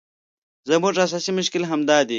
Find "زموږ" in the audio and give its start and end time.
0.69-0.93